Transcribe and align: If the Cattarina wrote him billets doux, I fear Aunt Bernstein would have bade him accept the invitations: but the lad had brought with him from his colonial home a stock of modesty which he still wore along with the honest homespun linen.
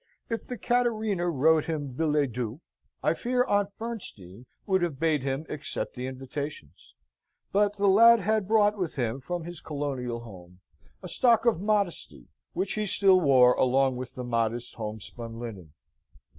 If 0.31 0.47
the 0.47 0.57
Cattarina 0.57 1.29
wrote 1.29 1.65
him 1.65 1.91
billets 1.93 2.33
doux, 2.33 2.59
I 3.03 3.13
fear 3.13 3.45
Aunt 3.45 3.69
Bernstein 3.77 4.47
would 4.65 4.81
have 4.81 4.99
bade 4.99 5.21
him 5.21 5.45
accept 5.47 5.93
the 5.93 6.07
invitations: 6.07 6.95
but 7.51 7.77
the 7.77 7.85
lad 7.85 8.19
had 8.19 8.47
brought 8.47 8.79
with 8.79 8.95
him 8.95 9.19
from 9.19 9.43
his 9.43 9.61
colonial 9.61 10.21
home 10.21 10.59
a 11.03 11.07
stock 11.07 11.45
of 11.45 11.61
modesty 11.61 12.25
which 12.53 12.73
he 12.73 12.87
still 12.87 13.21
wore 13.21 13.53
along 13.53 13.95
with 13.95 14.15
the 14.15 14.23
honest 14.25 14.73
homespun 14.73 15.37
linen. 15.37 15.71